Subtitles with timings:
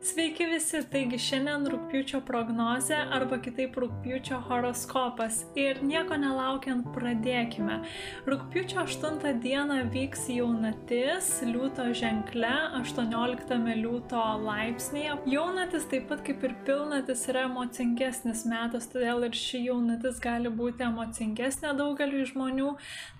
[0.00, 5.42] Sveiki visi, taigi šiandien rūpiučio prognozė arba kitaip rūpiučio horoskopas.
[5.60, 7.74] Ir nieko nelaukiant pradėkime.
[8.24, 15.18] Rūpiučio 8 dieną vyks jaunatis liūto ženkle 18 liūto laipsnėje.
[15.34, 20.88] Jaunatis taip pat kaip ir pilnatis yra emocingesnis metas, todėl ir ši jaunatis gali būti
[20.88, 22.70] emocingesnė daugeliu žmonių.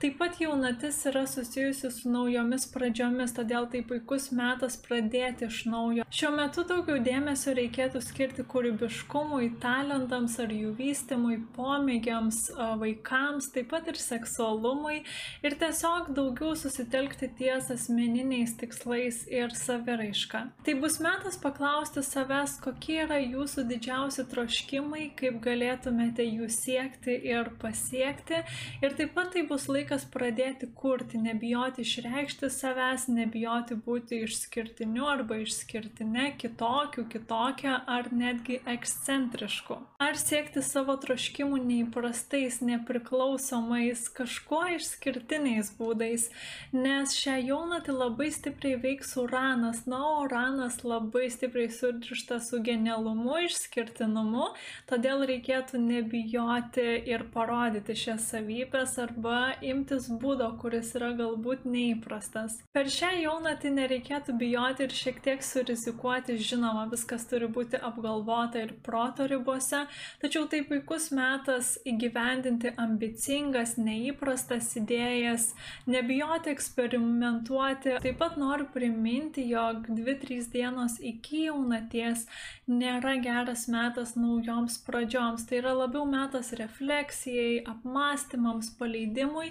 [0.01, 6.09] Taip pat jaunatis yra susijusi su naujomis pradžiomis, todėl tai puikus metas pradėti iš naujo.
[6.09, 12.39] Šiuo metu daugiau dėmesio reikėtų skirti kūrybiškumui, talentams ar jų vystimui, pomėgiams,
[12.79, 15.01] vaikams, taip pat ir seksualumui
[15.47, 20.45] ir tiesiog daugiau susitelkti ties asmeniniais tikslais ir saviraiška.
[20.67, 27.51] Tai bus metas paklausti savęs, kokie yra jūsų didžiausi troškimai, kaip galėtumėte jų siekti ir
[27.63, 28.45] pasiekti.
[28.85, 35.43] Ir taip pat tai bus laikas pradėti kurti, nebijoti išreikšti savęs, nebijoti būti išskirtiniu arba
[35.43, 39.79] išskirtine, kitu kitokių, kitokią ar netgi ekscentriškų.
[40.01, 46.29] Ar siekti savo troškimų neįprastais, nepriklausomais, kažkuo išskirtiniais būdais,
[46.73, 54.51] nes šią jaunatį labai stipriai veiks uranas, na, uranas labai stipriai surišta su genialumu, išskirtinumu,
[54.91, 62.61] todėl reikėtų nebijoti ir parodyti šias savybės arba imtis būdo, kuris yra galbūt neįprastas.
[62.77, 68.75] Per šią jaunatį nereikėtų bijoti ir šiek tiek surizikuoti, žinoma, viskas turi būti apgalvota ir
[68.87, 69.85] proto ribose,
[70.23, 75.51] tačiau tai puikus metas įgyvendinti ambicingas, neįprastas idėjas,
[75.91, 77.99] nebijoti eksperimentuoti.
[78.05, 82.27] Taip pat noriu priminti, jog 2-3 dienos iki jaunaties
[82.71, 85.47] nėra geras metas naujoms pradžioms.
[85.49, 89.51] Tai yra labiau metas refleksijai, apmąstymams, paleidimui.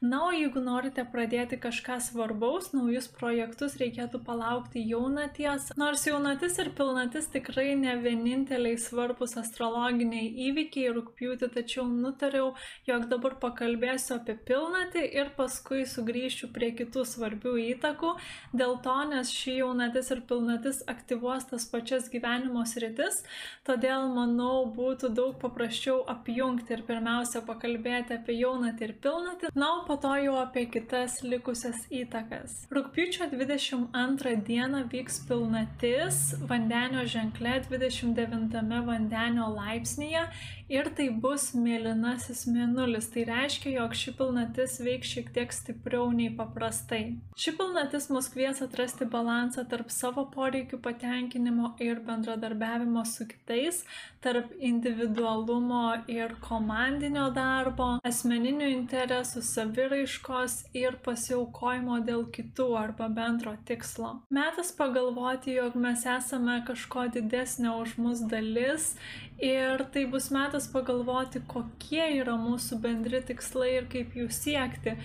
[0.00, 5.70] Na, o jeigu norite pradėti kažką svarbaus, naujus projektus, reikėtų palaukti jaunaties.
[5.80, 12.54] Nors jaunaties Pilnatis ir pilnatis tikrai ne vieninteliai svarbus astrologiniai įvykiai rūpjūti, tačiau nutariau,
[12.88, 18.12] jog dabar pakalbėsiu apie pilnatį ir paskui sugrįšiu prie kitų svarbių įtakų.
[18.56, 23.20] Dėl to, nes ši jaunatis ir pilnatis aktyvuos tas pačias gyvenimo sritis,
[23.68, 29.84] todėl manau būtų daug paprasčiau apjungti ir pirmiausia pakalbėti apie jaunatį ir pilnatį, na, o
[29.84, 32.62] po to jau apie kitas likusias įtakas.
[32.72, 40.26] Rūpjūčio 22 dieną vyks pilnatis vandenio ženkle 29 vandenio laipsnėje
[40.70, 43.10] ir tai bus mėlynasis mėnulis.
[43.10, 47.02] Tai reiškia, jog ši pilnatis veiks šiek tiek stipriau nei paprastai.
[47.40, 53.82] Ši pilnatis mus kvies atrasti balansą tarp savo poreikių patenkinimo ir bendradarbiavimo su kitais,
[54.22, 64.18] tarp individualumo ir komandinio darbo, asmeninių interesų, saviraiškos ir pasiaukojimo dėl kitų arba bendro tikslo.
[64.30, 68.92] Metas pagalvoti, jog mes esame kažko didesnio už mus dalis
[69.40, 74.96] ir tai bus metas pagalvoti, kokie yra mūsų bendri tikslai ir kaip jų siekti.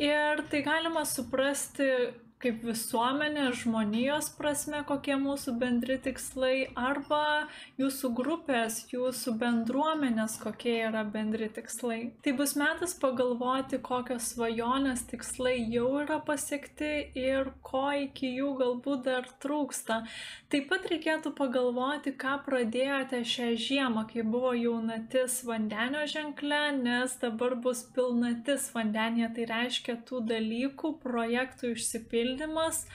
[0.00, 1.88] Ir tai galima suprasti
[2.40, 7.46] kaip visuomenė, žmonijos prasme, kokie mūsų bendri tikslai, arba
[7.80, 11.98] jūsų grupės, jūsų bendruomenės, kokie yra bendri tikslai.
[12.24, 19.04] Tai bus metas pagalvoti, kokios svajonės tikslai jau yra pasiekti ir ko iki jų galbūt
[19.10, 20.00] dar trūksta.
[20.50, 27.58] Taip pat reikėtų pagalvoti, ką pradėjote šią žiemą, kai buvo jaunatis vandenio ženkle, nes dabar
[27.60, 32.86] bus pilnatis vandenėje, tai reiškia tų dalykų, projektų išsipildyti The most.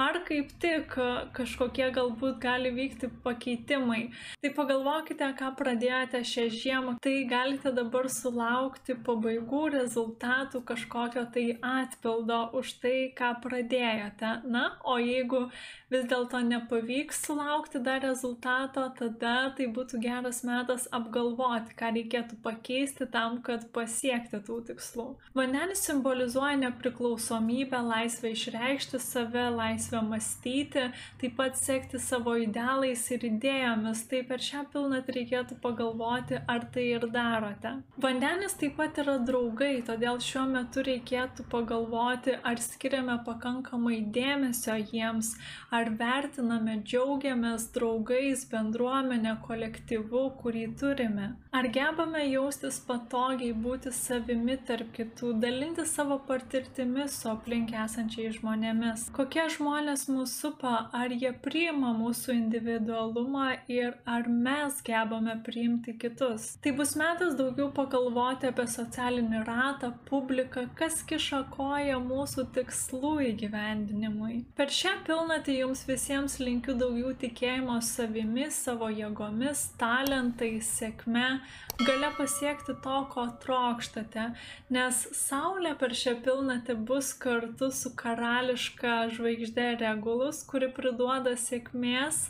[0.00, 0.96] Ar kaip tik
[1.36, 4.02] kažkokie galbūt gali vykti pakeitimai.
[4.42, 6.96] Tai pagalvokite, ką pradėjote šią žiemą.
[7.02, 14.32] Tai galite dabar sulaukti pabaigų rezultatų kažkokio tai atpildo už tai, ką pradėjote.
[14.48, 15.44] Na, o jeigu
[15.92, 23.06] vis dėlto nepavyks sulaukti dar rezultato, tada tai būtų geras metas apgalvoti, ką reikėtų pakeisti
[23.12, 25.08] tam, kad pasiekti tų tikslų.
[25.36, 30.78] Vandenis simbolizuoja nepriklausomybę, laisvę išreikšti save, laisvę laisvę mąstyti,
[31.20, 34.06] taip pat sekti savo idealais ir idėjomis.
[34.08, 37.82] Tai per šią pilnatį reikėtų pagalvoti, ar tai ir darote.
[37.98, 45.34] Vandenis taip pat yra draugai, todėl šiuo metu reikėtų pagalvoti, ar skiriame pakankamai dėmesio jiems,
[45.70, 51.32] ar vertiname, džiaugiamės draugais, bendruomenė, kolektyvu, kurį turime.
[51.52, 59.08] Ar gebame jaustis patogiai, būti savimi tarp kitų, dalinti savo patirtimi su aplink esančiais žmonėmis.
[59.16, 65.94] Kokie žmonės žmonės mūsų supa, ar jie priima mūsų individualumą ir ar mes gebame priimti
[65.96, 66.58] kitus.
[66.60, 74.42] Tai bus metas daugiau pagalvoti apie socialinį ratą, publiką, kas kiša koją mūsų tikslų įgyvendinimui.
[74.58, 81.40] Per šią pilnatį jums visiems linkiu daugiau tikėjimo savimi, savo jėgomis, talentais, sėkme,
[81.80, 84.28] gale pasiekti to, ko trokštate,
[84.74, 92.26] nes Saulė per šią pilnatį bus kartu su karališka žvaigždė Regulus, kuri priduoda sėkmės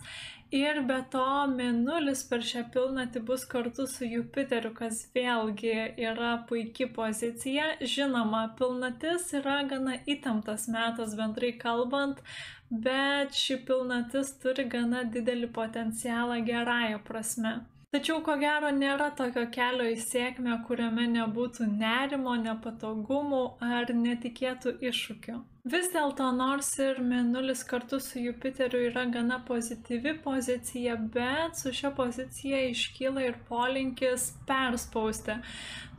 [0.52, 5.72] Ir be to, Mėnulis per šią pilnatį bus kartu su Jupiteriu, kas vėlgi
[6.10, 7.70] yra puikia pozicija.
[7.94, 12.20] Žinoma, pilnatis yra gana įtemptas metas bendrai kalbant,
[12.68, 17.54] bet ši pilnatis turi gana didelį potencialą gerąją prasme.
[17.92, 25.40] Tačiau ko gero nėra tokio kelio į sėkmę, kuriame nebūtų nerimo, nepatogumų ar netikėtų iššūkių.
[25.72, 31.92] Vis dėlto, nors ir Mėnulis kartu su Jupiteriu yra gana pozityvi pozicija, bet su šia
[31.94, 35.36] pozicija iškyla ir polinkis perspausti.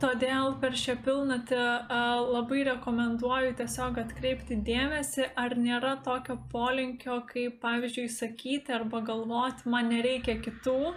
[0.02, 1.62] Todėl per šią pilnatį
[2.34, 9.88] labai rekomenduoju tiesiog atkreipti dėmesį, ar nėra tokio polinkio, kaip pavyzdžiui sakyti arba galvoti, man
[9.94, 10.92] nereikia kitų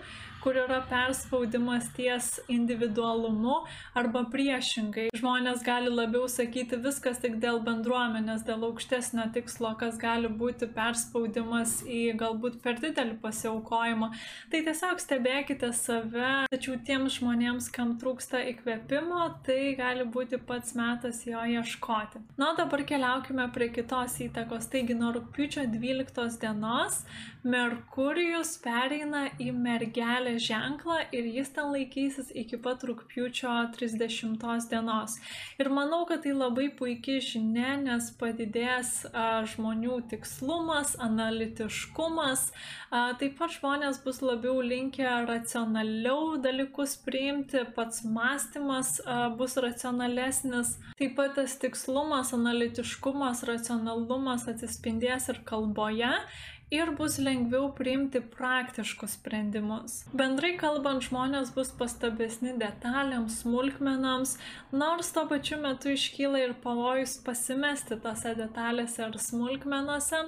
[0.47, 3.57] kur yra perspaudimas ties individualumu
[3.99, 5.09] arba priešingai.
[5.19, 11.81] Žmonės gali labiau sakyti viskas tik dėl bendruomenės, dėl aukštesnio tikslo, kas gali būti perspaudimas
[11.83, 14.09] į galbūt per didelį pasiaukojimą.
[14.53, 21.25] Tai tiesiog stebėkite save, tačiau tiems žmonėms, kam trūksta įkvėpimo, tai gali būti pats metas
[21.27, 22.23] jo ieškoti.
[22.39, 24.71] Na, dabar keliaukime prie kitos įtakos.
[24.71, 27.03] Taigi nuo rūpiučio 12 dienos
[27.47, 35.15] Merkurijus pereina į mergelę ženklą ir jis ten laikysis iki pat rūpjūčio 30 dienos.
[35.61, 42.49] Ir manau, kad tai labai puikia žinia, nes padidės a, žmonių tikslumas, analitiškumas,
[42.91, 50.75] a, taip pat žmonės bus labiau linkę racionaliau dalykus priimti, pats mąstymas a, bus racionalesnis,
[50.99, 56.11] taip pat tas tikslumas, analitiškumas, racionalumas atsispindės ir kalboje
[56.72, 60.02] ir bus lengviau priimti praktiškus sprendimus.
[60.19, 64.36] Bendrai kalbant, žmonės bus pastabesni detalėms, smulkmenams,
[64.75, 70.25] nors tuo pačiu metu iškyla ir pavojus pasimesti tose detalėse ar smulkmenose.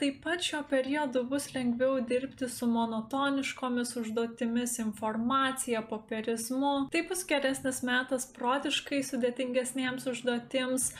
[0.00, 6.74] Taip pat šio periodu bus lengviau dirbti su monotoniškomis užduotimis, informacija, popierizmu.
[6.92, 10.90] Tai bus geresnis metas protiškai sudėtingesniems užduotims,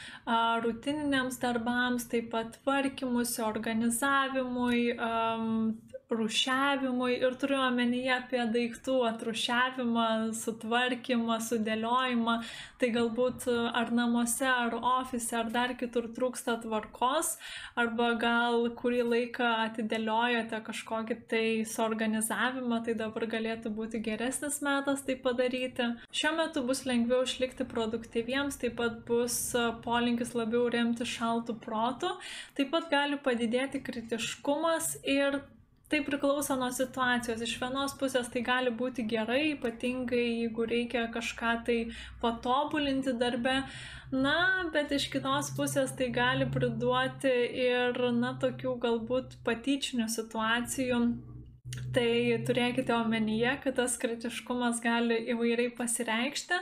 [0.67, 4.83] rutininiams darbams, taip pat tvarkymusi, organizavimui,
[6.11, 10.07] rušiavimui ir turiu omenyje apie daiktų atrušiavimą,
[10.39, 12.37] sutvarkymą, sudėliojimą.
[12.81, 17.33] Tai galbūt ar namuose, ar ofise, ar dar kitur trūksta tvarkos,
[17.79, 25.19] arba gal kurį laiką atidėliojote kažkokį tai suorganizavimą, tai dabar galėtų būti geresnis metas tai
[25.27, 25.91] padaryti.
[26.15, 29.41] Šiuo metu bus lengviau išlikti produktyviems, taip pat bus
[29.83, 32.15] polinkis labiau remti šaltų protų,
[32.55, 35.41] taip pat gali padidėti kritiškumas ir
[35.87, 37.43] Tai priklauso nuo situacijos.
[37.47, 41.77] Iš vienos pusės tai gali būti gerai, ypatingai jeigu reikia kažką tai
[42.23, 43.61] patobulinti darbe,
[44.11, 44.35] na,
[44.75, 47.31] bet iš kitos pusės tai gali priduoti
[47.69, 51.01] ir, na, tokių galbūt patyčinių situacijų.
[51.95, 52.11] Tai
[52.49, 56.59] turėkite omenyje, kad tas kritiškumas gali įvairiai pasireikšti.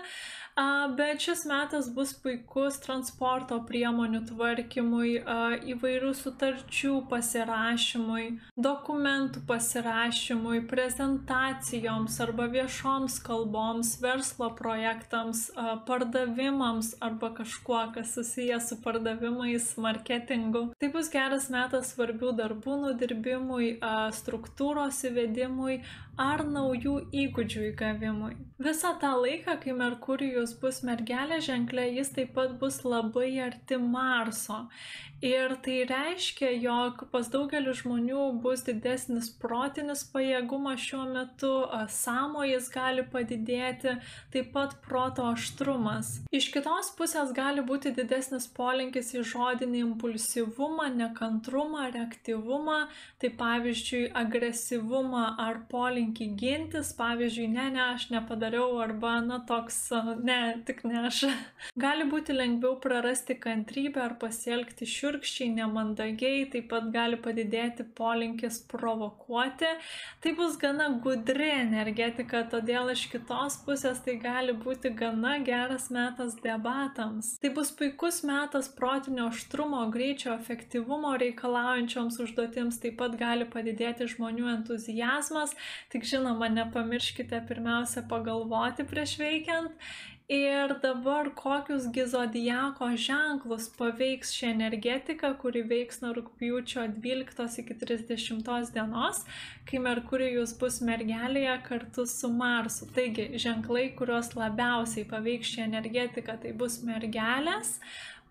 [0.96, 5.16] Bet šis metas bus puikus transporto priemonių tvarkymui,
[5.72, 15.48] įvairių sutarčių pasirašymui, dokumentų pasirašymui, prezentacijoms arba viešoms kalboms, verslo projektams,
[15.90, 20.68] pardavimams arba kažkuo, kas susijęs su pardavimais, marketingu.
[20.78, 23.74] Tai bus geras metas svarbių darbų nudirbimui,
[24.22, 25.80] struktūros įvedimui
[26.14, 28.36] ar naujų įgūdžių įgavimui.
[28.62, 33.78] Visą tą laiką, kai Merkurijus Merkurijus bus mergelė ženklė, jis taip pat bus labai arti
[33.80, 34.66] Marso.
[35.24, 41.52] Ir tai reiškia, jog pas daugelį žmonių bus didesnis protinis pajėgumas šiuo metu,
[41.88, 43.94] sąmojas gali padidėti,
[44.34, 46.18] taip pat proto aštrumas.
[46.28, 52.82] Iš kitos pusės gali būti didesnis polinkis į žodinį impulsyvumą, nekantrumą, reaktyvumą,
[53.22, 59.80] tai pavyzdžiui agresyvumą ar polinkį gintis, pavyzdžiui, ne, ne, aš nepadariau, arba, na, toks,
[60.20, 61.20] ne, Ne, tik ne aš.
[61.78, 69.70] Gali būti lengviau prarasti kantrybę ar pasielgti šiurkščiai, nemandagiai, taip pat gali padidėti polinkis provokuoti.
[70.24, 76.36] Tai bus gana gudri energetika, todėl iš kitos pusės tai gali būti gana geras metas
[76.44, 77.34] debatams.
[77.42, 84.50] Tai bus puikus metas protinio aštrumo, greičio, efektyvumo reikalaujančioms užduotims, taip pat gali padidėti žmonių
[84.56, 85.54] entuzijazmas.
[85.94, 89.78] Tik žinoma, nepamirškite pirmiausia pagalvoti prieš veikiant.
[90.28, 98.72] Ir dabar kokius gizodijako ženklus paveiks ši energetika, kuri veiks nuo rūpjūčio 12 iki 30
[98.72, 99.20] dienos,
[99.68, 102.88] kai Merkurijus bus mergelėje kartu su Marsu.
[102.96, 107.76] Taigi, ženklai, kuriuos labiausiai paveiks ši energetika, tai bus mergelės,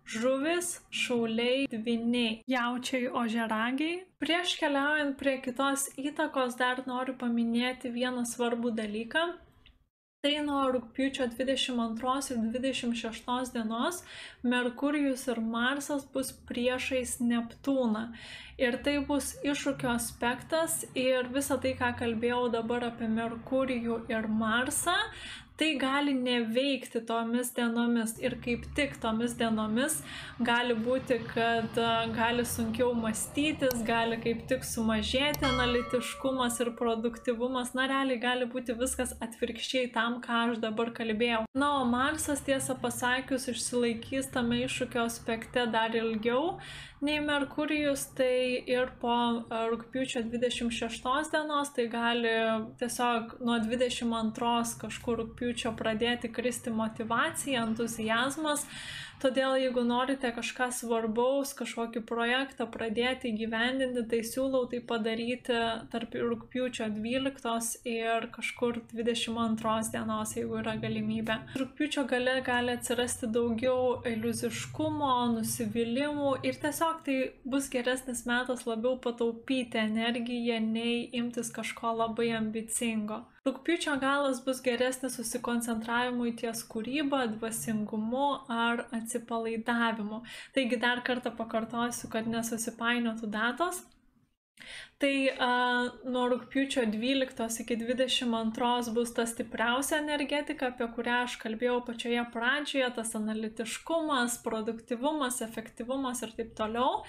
[0.10, 4.02] žuvis, šauliai, dviniai, jaučiai, ožeragiai.
[4.18, 9.30] Prieš keliaujant prie kitos įtakos dar noriu paminėti vieną svarbų dalyką.
[10.24, 13.98] Tai nuo rūpiučio 22 ir 26 dienos
[14.48, 18.06] Merkurijus ir Marsas bus priešais Neptūną.
[18.56, 24.96] Ir tai bus iššūkio aspektas ir visa tai, ką kalbėjau dabar apie Merkurijų ir Marsą,
[25.58, 30.00] tai gali neveikti tomis dienomis ir kaip tik tomis dienomis
[30.42, 31.78] gali būti, kad
[32.16, 39.14] gali sunkiau mąstytis, gali kaip tik sumažėti analitiškumas ir produktivumas, na realiai gali būti viskas
[39.22, 41.44] atvirkščiai tam, ką aš dabar kalbėjau.
[41.54, 46.58] Na, o Marsas tiesą pasakius išsilaikys tame iššūkio aspekte dar ilgiau,
[47.04, 49.14] nei Merkurijus, tai ir po
[49.52, 52.34] rūpiučio 26 dienos, tai gali
[52.82, 58.68] tiesiog nuo 22 kažkur rūpiučio pradėti kristi motivacija, entuzijazmas,
[59.24, 65.56] Todėl jeigu norite kažką svarbaus, kažkokį projektą pradėti įgyvendinti, tai siūlau tai padaryti
[65.94, 71.38] tarp rūpiučio 12 ir kažkur 22 dienos, jeigu yra galimybė.
[71.56, 79.80] Rūpiučio gale gali atsirasti daugiau iliuziškumo, nusivylimų ir tiesiog tai bus geresnis metas labiau pataupyti
[79.82, 83.24] energiją, nei imtis kažko labai ambicingo.
[83.48, 90.22] Rūpiučio galas bus geresnis susikoncentravimui ties kūryba, dvasingumu ar atsipalaidavimu.
[90.56, 93.84] Taigi dar kartą pakartosiu, kad nesusipainiotų datos.
[95.04, 101.82] Tai uh, nuo rūpiučio 12 iki 22 bus ta stipriausia energetika, apie kurią aš kalbėjau
[101.84, 107.02] pačioje pradžioje, tas analitiškumas, produktivumas, efektyvumas ir taip toliau.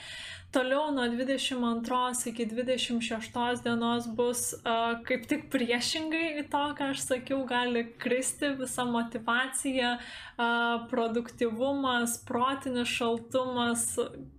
[0.54, 7.44] Toliau nuo 22 iki 26 dienos bus uh, kaip tik priešingai to, ką aš sakiau,
[7.46, 13.92] gali kristi visa motivacija, uh, produktivumas, protinis šaltumas,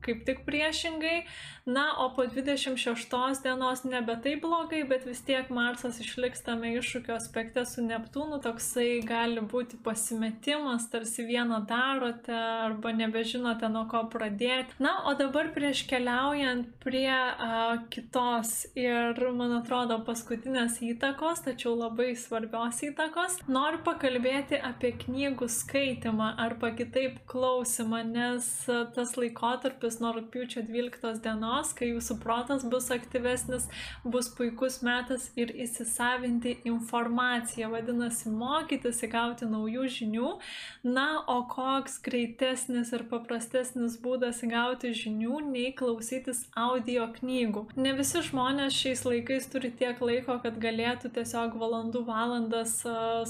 [0.03, 1.21] kaip tik priešingai.
[1.65, 2.94] Na, o po 26
[3.43, 9.01] dienos nebe taip blogai, bet vis tiek Marsas išliks tame iššūkio aspekte su Neptūnu, toksai
[9.03, 14.77] gali būti pasimetimas, tarsi vieną darote arba nebežinote nuo ko pradėti.
[14.79, 22.13] Na, o dabar prieš keliaujant prie a, kitos ir, man atrodo, paskutinės įtakos, tačiau labai
[22.15, 28.49] svarbios įtakos, noriu pakalbėti apie knygų skaitimą arba kitaip klausimą, nes
[28.95, 33.67] tas laikotarpis nuo rūpiučio 12 dienos, kai jūsų protas bus aktyvesnis,
[34.03, 40.31] bus puikus metas ir įsisavinti informaciją, vadinasi, mokytis, įgauti naujų žinių.
[40.85, 47.65] Na, o koks greitesnis ir paprastesnis būdas įgauti žinių nei klausytis audio knygų.
[47.79, 52.77] Ne visi žmonės šiais laikais turi tiek laiko, kad galėtų tiesiog valandų valandas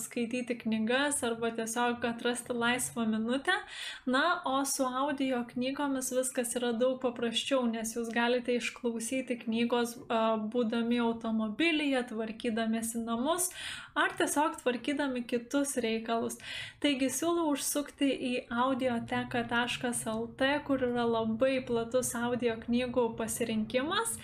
[0.02, 3.56] skaityti knygas arba tiesiog atrasti laisvą minutę.
[4.06, 9.96] Na, o su audio knygomis viskas yra daug paprasčiau, nes jūs galite išklausyti knygos
[10.54, 13.52] būdami automobilyje, tvarkydamėsi namus
[13.96, 16.40] ar tiesiog tvarkydami kitus reikalus.
[16.84, 18.34] Taigi siūlau užsukti į
[18.66, 24.20] audioteka.lt, kur yra labai platus audio knygų pasirinkimas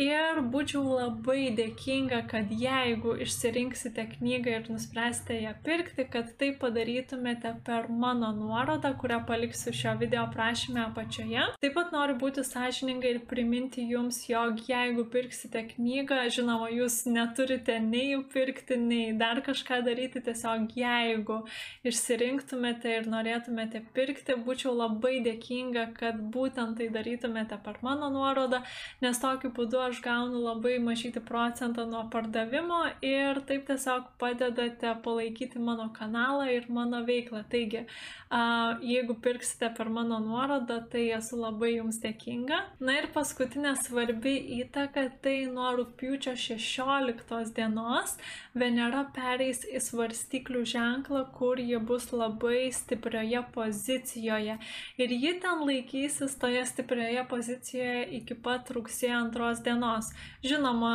[0.00, 7.50] Ir būčiau labai dėkinga, kad jeigu išsirinksite knygą ir nuspręsite ją pirkti, kad tai padarytumėte
[7.66, 11.42] per mano nuorodą, kurią paliksiu šio video aprašymę apačioje.
[11.60, 17.76] Taip pat noriu būti sąžininga ir priminti jums, jog jeigu pirksite knygą, žinoma, jūs neturite
[17.84, 21.42] nei pirkti, nei dar kažką daryti, tiesiog jeigu
[21.84, 28.64] išsirinktumėte ir norėtumėte pirkti, būčiau labai dėkinga, kad būtent tai darytumėte per mano nuorodą,
[29.04, 35.62] nes tokiu būdu aš gaunu labai mažyti procentą nuo pardavimo ir taip tiesiog padedate palaikyti
[35.68, 37.42] mano kanalą ir mano veiklą.
[37.54, 37.84] Taigi,
[38.30, 42.58] jeigu pirksite per mano nuorodą, tai esu labai jums dėkinga.
[42.78, 48.14] Na ir paskutinė svarbi įtaka, tai nuo rūpiučio 16 dienos
[48.54, 54.58] Venera pereis į svarstyklių ženklą, kur ji bus labai stiprioje pozicijoje.
[54.98, 60.12] Ir ji ten laikysis toje stiprioje pozicijoje iki pat rugsėjo antros dienos.
[60.46, 60.94] Žinoma,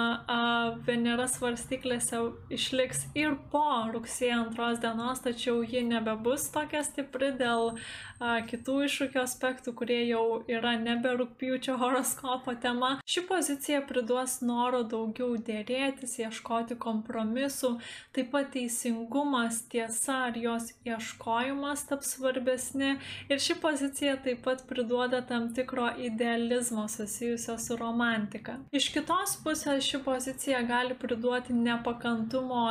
[0.88, 2.24] Venera svarstyklėse
[2.56, 9.22] išliks ir po rugsėjo antros dienos, tačiau ji nebebus tokia stipri dėl a, kitų iššūkio
[9.24, 12.96] aspektų, kurie jau yra nebe rūpjūčio horoskopo tema.
[13.10, 17.75] Ši pozicija priduos noro daugiau dėrėtis, ieškoti kompromisų,
[18.15, 22.96] taip pat teisingumas, tiesa ar jos ieškojimas taps svarbesni
[23.29, 28.58] ir ši pozicija taip pat priduoda tam tikro idealizmo susijusio su romantika.
[28.72, 32.65] Iš kitos pusės ši pozicija gali priduoti nepakantumo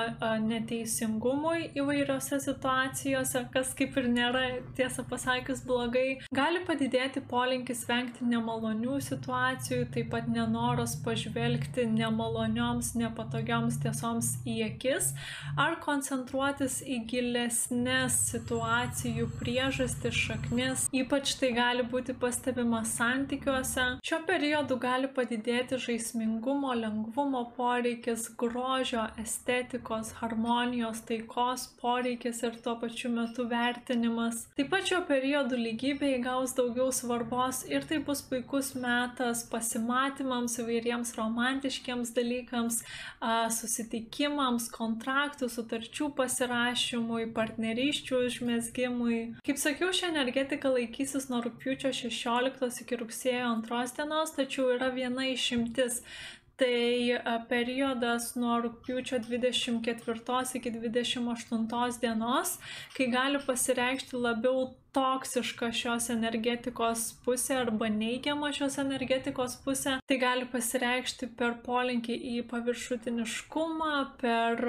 [0.45, 4.44] neteisingumui įvairiose situacijose, kas kaip ir nėra
[4.79, 6.21] tiesą pasakius blogai.
[6.35, 15.13] Gali padidėti polinkis vengti nemalonių situacijų, taip pat nenoras pažvelgti nemalonioms, nepatogioms tiesoms į akis,
[15.61, 20.89] ar koncentruotis į gilesnės situacijų priežastis, šaknis.
[20.95, 23.87] Ypač tai gali būti pastebima santykiuose.
[24.05, 33.13] Šiuo periodu gali padidėti žaismingumo, lengvumo poreikis, grožio, estetikos, harmonijos, taikos poreikis ir tuo pačiu
[33.15, 34.34] metu vertinimas.
[34.59, 41.15] Taip pat šiuo periodu lygybė įgaus daugiau svarbos ir tai bus puikus metas pasimatymams, įvairiems
[41.19, 42.81] romantiškiams dalykams,
[43.59, 49.19] susitikimams, kontraktų, sutarčių pasirašymui, partnerysčių užmėsgymui.
[49.47, 55.29] Kaip sakiau, ši energetika laikysis nuo rūpiučio 16 iki rugsėjo 2 dienos, tačiau yra viena
[55.33, 56.03] išimtis.
[56.61, 57.19] Tai
[57.51, 62.53] periodas nuo rūpiučio 24 iki 28 dienos,
[62.95, 69.97] kai gali pasireikšti labiau toksiška šios energetikos pusė arba neigiama šios energetikos pusė.
[70.07, 74.63] Tai gali pasireikšti per polinkį į paviršutiniškumą, per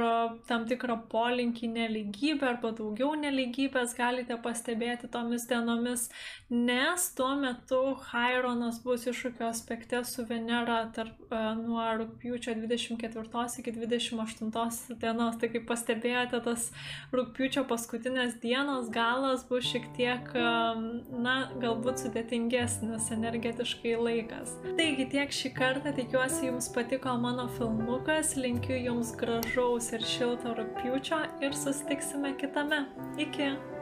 [0.50, 6.08] tam tikrą polinkį neligybę arba daugiau neligybės galite pastebėti tomis dienomis,
[6.50, 13.76] nes tuo metu Chironas bus iššūkio aspekte su Venera tarp, uh, nuo rūpjūčio 24 iki
[13.76, 15.40] 28 dienos.
[15.40, 16.70] Tai kaip pastebėjote, tas
[17.16, 20.34] rūpjūčio paskutinės dienos galas bus šiek tiek tiek,
[21.20, 24.56] na, galbūt sudėtingesnis energetiškai laikas.
[24.78, 31.24] Taigi tiek šį kartą, tikiuosi jums patiko mano filmukas, linkiu jums gražaus ir šilto rūpiučio
[31.44, 32.86] ir susitiksime kitame.
[33.18, 33.75] Iki!